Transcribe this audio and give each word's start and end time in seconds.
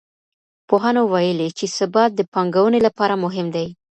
پوهانو 0.67 1.01
ويلي 1.13 1.47
چي 1.57 1.65
ثبات 1.77 2.11
د 2.15 2.21
پانګوني 2.33 2.79
لپاره 2.87 3.15
مهم 3.25 3.47
دی. 3.55 3.67